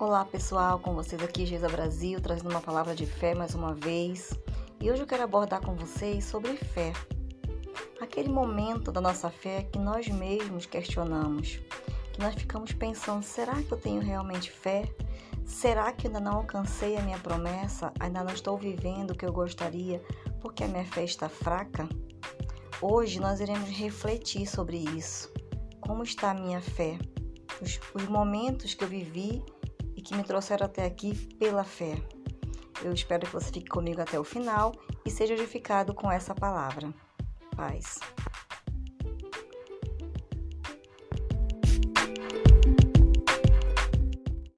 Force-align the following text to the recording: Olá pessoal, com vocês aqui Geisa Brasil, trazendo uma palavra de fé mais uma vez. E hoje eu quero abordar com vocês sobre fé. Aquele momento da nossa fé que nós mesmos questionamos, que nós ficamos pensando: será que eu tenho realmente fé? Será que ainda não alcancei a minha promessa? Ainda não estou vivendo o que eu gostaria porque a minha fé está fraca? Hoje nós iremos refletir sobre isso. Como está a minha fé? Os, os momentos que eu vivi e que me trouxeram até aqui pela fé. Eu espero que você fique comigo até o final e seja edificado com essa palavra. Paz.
Olá 0.00 0.24
pessoal, 0.24 0.78
com 0.78 0.94
vocês 0.94 1.20
aqui 1.20 1.44
Geisa 1.44 1.68
Brasil, 1.68 2.20
trazendo 2.20 2.50
uma 2.50 2.60
palavra 2.60 2.94
de 2.94 3.04
fé 3.04 3.34
mais 3.34 3.56
uma 3.56 3.74
vez. 3.74 4.32
E 4.80 4.88
hoje 4.88 5.02
eu 5.02 5.06
quero 5.08 5.24
abordar 5.24 5.60
com 5.60 5.74
vocês 5.74 6.24
sobre 6.24 6.56
fé. 6.56 6.92
Aquele 8.00 8.28
momento 8.28 8.92
da 8.92 9.00
nossa 9.00 9.28
fé 9.28 9.64
que 9.64 9.76
nós 9.76 10.06
mesmos 10.06 10.66
questionamos, 10.66 11.58
que 12.12 12.20
nós 12.20 12.32
ficamos 12.36 12.72
pensando: 12.72 13.24
será 13.24 13.60
que 13.60 13.72
eu 13.72 13.76
tenho 13.76 14.00
realmente 14.00 14.52
fé? 14.52 14.84
Será 15.44 15.90
que 15.90 16.06
ainda 16.06 16.20
não 16.20 16.36
alcancei 16.36 16.96
a 16.96 17.02
minha 17.02 17.18
promessa? 17.18 17.92
Ainda 17.98 18.22
não 18.22 18.32
estou 18.32 18.56
vivendo 18.56 19.10
o 19.10 19.16
que 19.16 19.26
eu 19.26 19.32
gostaria 19.32 20.00
porque 20.40 20.62
a 20.62 20.68
minha 20.68 20.84
fé 20.84 21.02
está 21.02 21.28
fraca? 21.28 21.88
Hoje 22.80 23.18
nós 23.18 23.40
iremos 23.40 23.68
refletir 23.68 24.46
sobre 24.46 24.76
isso. 24.96 25.28
Como 25.80 26.04
está 26.04 26.30
a 26.30 26.34
minha 26.34 26.60
fé? 26.60 26.96
Os, 27.60 27.80
os 27.92 28.04
momentos 28.04 28.74
que 28.74 28.84
eu 28.84 28.88
vivi 28.88 29.42
e 29.98 30.00
que 30.00 30.14
me 30.14 30.22
trouxeram 30.22 30.64
até 30.64 30.84
aqui 30.84 31.12
pela 31.34 31.64
fé. 31.64 32.00
Eu 32.84 32.92
espero 32.92 33.26
que 33.26 33.32
você 33.32 33.50
fique 33.50 33.66
comigo 33.66 34.00
até 34.00 34.16
o 34.18 34.22
final 34.22 34.72
e 35.04 35.10
seja 35.10 35.34
edificado 35.34 35.92
com 35.92 36.08
essa 36.08 36.32
palavra. 36.32 36.94
Paz. 37.56 37.98